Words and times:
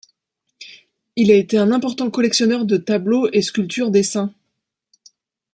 Il 1.15 1.29
a 1.29 1.35
été 1.35 1.59
un 1.59 1.71
important 1.71 2.09
collectionneur 2.09 2.65
de 2.65 2.77
tableaux 2.77 3.29
et 3.33 3.43
sculptures 3.43 3.91
des 3.91 3.99
s. 3.99 4.17